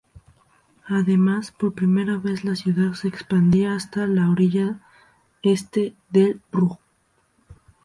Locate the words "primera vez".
1.75-2.43